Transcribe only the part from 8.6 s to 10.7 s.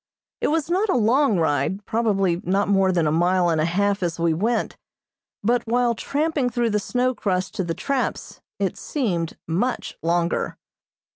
seemed much longer.